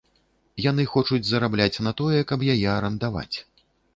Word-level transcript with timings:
Яны 0.69 0.85
хочуць 0.93 1.19
зарабляць 1.27 1.83
на 1.87 1.93
тое, 2.01 2.19
каб 2.33 2.45
яе 2.53 2.67
арандаваць. 2.79 3.37